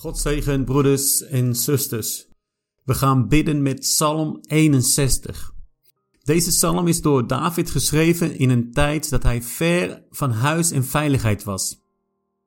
[0.00, 2.28] God zegen, broeders en zusters.
[2.84, 5.52] We gaan bidden met Psalm 61.
[6.22, 10.84] Deze psalm is door David geschreven in een tijd dat hij ver van huis en
[10.84, 11.80] veiligheid was.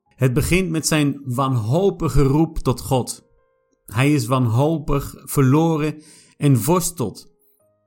[0.04, 3.24] Het begint met zijn wanhopige roep tot God.
[3.86, 6.02] Hij is wanhopig, verloren
[6.36, 7.32] en worstelt.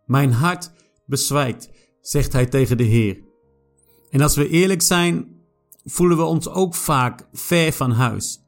[0.06, 0.72] Mijn hart
[1.06, 1.70] bezwijkt,
[2.02, 3.24] zegt hij tegen de Heer.
[4.10, 5.42] En als we eerlijk zijn,
[5.84, 8.44] voelen we ons ook vaak ver van huis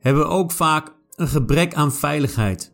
[0.00, 2.72] hebben ook vaak een gebrek aan veiligheid.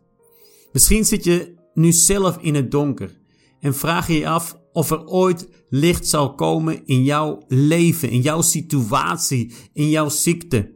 [0.71, 3.17] Misschien zit je nu zelf in het donker
[3.59, 8.21] en vraag je je af of er ooit licht zal komen in jouw leven, in
[8.21, 10.73] jouw situatie, in jouw ziekte.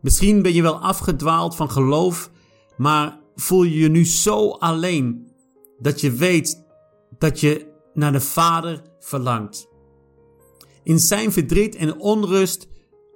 [0.00, 2.30] Misschien ben je wel afgedwaald van geloof,
[2.76, 5.26] maar voel je je nu zo alleen
[5.78, 6.64] dat je weet
[7.18, 9.68] dat je naar de Vader verlangt.
[10.82, 12.68] In zijn verdriet en onrust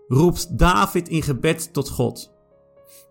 [0.09, 2.36] roept David in gebed tot God.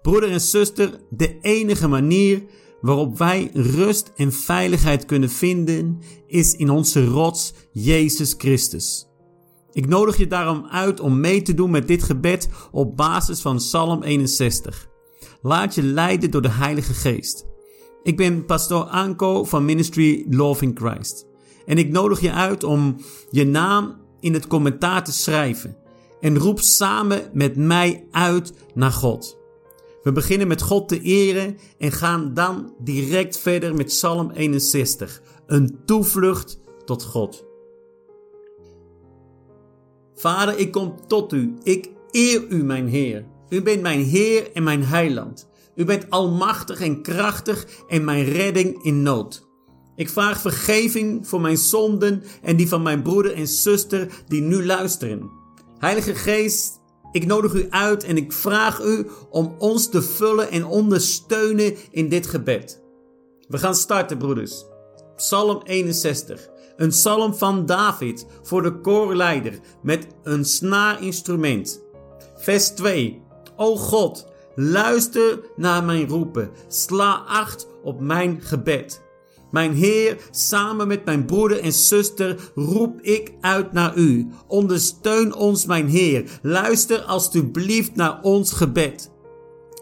[0.02, 2.44] Broeder en zuster, de enige manier
[2.82, 9.08] waarop wij rust en veiligheid kunnen vinden is in onze rots Jezus Christus.
[9.72, 13.56] Ik nodig je daarom uit om mee te doen met dit gebed op basis van
[13.56, 14.88] Psalm 61.
[15.42, 17.46] Laat je leiden door de Heilige Geest.
[18.04, 21.26] Ik ben pastoor Anko van Ministry Loving Christ.
[21.66, 22.96] En ik nodig je uit om
[23.30, 25.78] je naam in het commentaar te schrijven.
[26.20, 29.38] En roep samen met mij uit naar God.
[30.06, 35.22] We beginnen met God te eren en gaan dan direct verder met Psalm 61.
[35.46, 37.46] Een toevlucht tot God.
[40.16, 41.54] Vader, ik kom tot u.
[41.64, 43.26] Ik eer u, mijn Heer.
[43.50, 45.50] U bent mijn Heer en mijn heiland.
[45.76, 49.48] U bent almachtig en krachtig en mijn redding in nood.
[49.96, 54.66] Ik vraag vergeving voor mijn zonden en die van mijn broeder en zuster die nu
[54.66, 55.30] luisteren.
[55.78, 56.80] Heilige Geest,
[57.16, 62.10] ik nodig u uit en ik vraag u om ons te vullen en ondersteunen in
[62.10, 62.84] dit gebed.
[63.48, 64.66] We gaan starten, broeders.
[65.16, 66.50] Psalm 61.
[66.76, 71.82] Een psalm van David voor de koorleider met een snaarinstrument.
[72.36, 73.22] Vers 2.
[73.56, 76.50] O God, luister naar mijn roepen.
[76.68, 79.05] Sla acht op mijn gebed.
[79.52, 84.28] Mijn Heer, samen met mijn broeder en zuster roep ik uit naar u.
[84.48, 86.40] Ondersteun ons, mijn Heer.
[86.42, 89.12] Luister alstublieft naar ons gebed.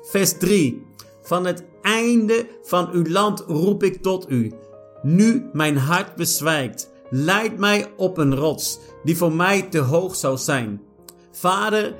[0.03, 0.85] Vers 3.
[1.22, 4.53] Van het einde van uw land roep ik tot u.
[5.01, 6.91] Nu mijn hart bezwijkt.
[7.09, 10.81] Leid mij op een rots die voor mij te hoog zou zijn.
[11.31, 11.95] Vader,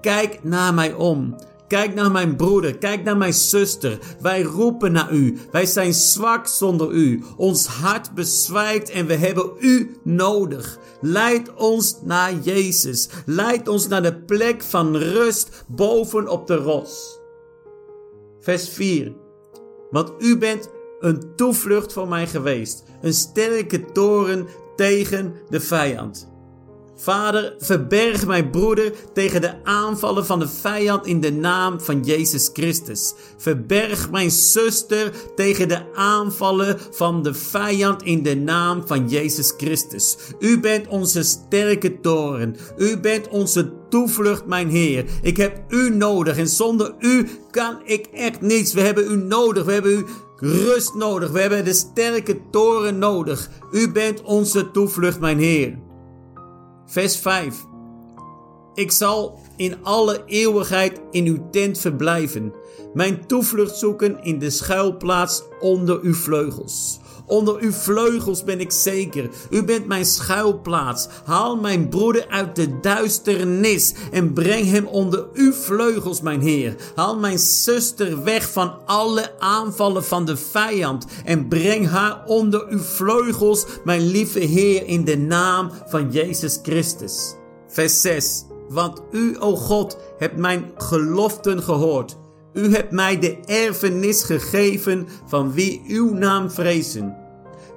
[0.00, 1.36] kijk naar mij om.
[1.68, 3.98] Kijk naar mijn broeder, kijk naar mijn zuster.
[4.20, 5.38] Wij roepen naar u.
[5.50, 7.24] Wij zijn zwak zonder u.
[7.36, 10.78] Ons hart bezwijkt en we hebben u nodig.
[11.00, 13.08] Leid ons naar Jezus.
[13.26, 17.18] Leid ons naar de plek van rust boven op de rots.
[18.40, 19.12] Vers 4.
[19.90, 22.84] Want u bent een toevlucht voor mij geweest.
[23.02, 24.46] Een sterke toren
[24.76, 26.34] tegen de vijand.
[26.96, 32.50] Vader, verberg mijn broeder tegen de aanvallen van de vijand in de naam van Jezus
[32.52, 33.14] Christus.
[33.36, 40.16] Verberg mijn zuster tegen de aanvallen van de vijand in de naam van Jezus Christus.
[40.38, 42.56] U bent onze sterke toren.
[42.76, 45.04] U bent onze toevlucht, mijn Heer.
[45.22, 48.72] Ik heb u nodig en zonder u kan ik echt niets.
[48.72, 49.64] We hebben u nodig.
[49.64, 50.04] We hebben u
[50.36, 51.30] rust nodig.
[51.30, 53.50] We hebben de sterke toren nodig.
[53.72, 55.84] U bent onze toevlucht, mijn Heer.
[56.86, 57.64] Vers 5.
[58.74, 62.52] Ik zal in alle eeuwigheid in uw tent verblijven,
[62.94, 67.00] mijn toevlucht zoeken in de schuilplaats onder uw vleugels.
[67.26, 69.30] Onder uw vleugels ben ik zeker.
[69.50, 71.08] U bent mijn schuilplaats.
[71.24, 76.76] Haal mijn broeder uit de duisternis en breng hem onder uw vleugels, mijn Heer.
[76.94, 82.82] Haal mijn zuster weg van alle aanvallen van de vijand en breng haar onder uw
[82.82, 87.34] vleugels, mijn lieve Heer, in de naam van Jezus Christus.
[87.68, 88.44] Vers 6.
[88.68, 92.16] Want u, o God, hebt mijn geloften gehoord.
[92.52, 97.25] U hebt mij de erfenis gegeven van wie uw naam vrezen.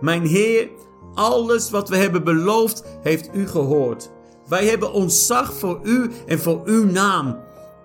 [0.02, 0.70] Mijn Heer,
[1.14, 4.12] alles wat we hebben beloofd, heeft u gehoord.
[4.48, 7.38] Wij hebben ontzag voor u en voor uw naam.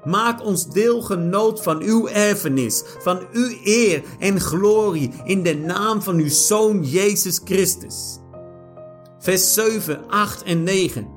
[0.05, 6.17] Maak ons deelgenoot van uw erfenis, van uw eer en glorie in de naam van
[6.17, 8.19] uw Zoon Jezus Christus.
[9.19, 11.09] Vers 7, 8 en 9.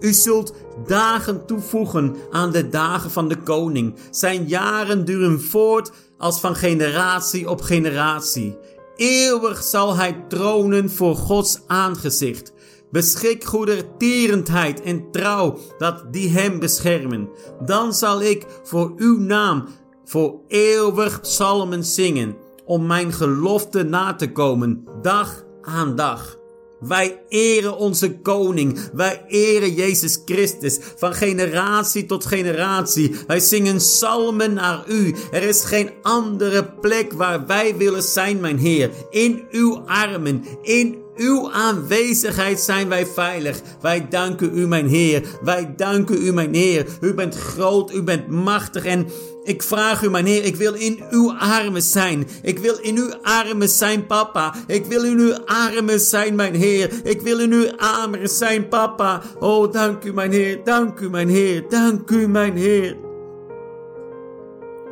[0.00, 0.54] U zult
[0.86, 3.94] dagen toevoegen aan de dagen van de koning.
[4.10, 8.58] Zijn jaren duren voort als van generatie op generatie.
[9.00, 12.52] Eeuwig zal hij tronen voor Gods aangezicht.
[12.90, 17.28] Beschik goedertierendheid en trouw dat die hem beschermen.
[17.64, 19.64] Dan zal ik voor uw naam
[20.04, 26.39] voor eeuwig psalmen zingen, om mijn gelofte na te komen, dag aan dag.
[26.80, 28.78] Wij eren onze koning.
[28.92, 33.14] Wij eren Jezus Christus van generatie tot generatie.
[33.26, 35.14] Wij zingen psalmen naar u.
[35.30, 38.90] Er is geen andere plek waar wij willen zijn, mijn Heer.
[39.10, 43.60] In uw armen, in uw aanwezigheid zijn wij veilig.
[43.80, 45.22] Wij danken u, mijn Heer.
[45.42, 46.86] Wij danken u, mijn Heer.
[47.00, 49.06] U bent groot, u bent machtig en
[49.44, 52.26] ik vraag u, mijn Heer, ik wil in uw armen zijn.
[52.42, 54.54] Ik wil in uw armen zijn, papa.
[54.66, 56.90] Ik wil in uw armen zijn, mijn Heer.
[57.02, 59.22] Ik wil in uw armen zijn, papa.
[59.38, 60.60] Oh, dank u, mijn Heer.
[60.64, 61.64] Dank u, mijn Heer.
[61.68, 62.96] Dank u, mijn Heer.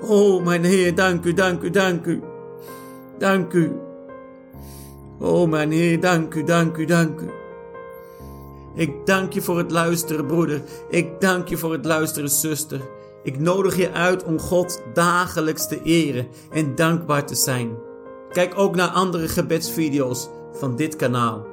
[0.01, 2.23] Oh, mijn Heer, dank u, dank u, dank u.
[3.19, 3.88] Dank u.
[5.19, 7.31] Oh, mijn Heer, dank u, dank u, dank u.
[8.75, 10.63] Ik dank je voor het luisteren, broeder.
[10.89, 12.81] Ik dank je voor het luisteren, zuster.
[13.23, 17.79] Ik nodig je uit om God dagelijks te eren en dankbaar te zijn.
[18.33, 21.47] Kijk ook naar andere gebedsvideo's van dit kanaal.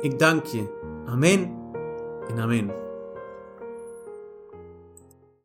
[0.00, 0.64] Ik dank je.
[1.06, 1.56] Amen
[2.28, 2.89] en amen.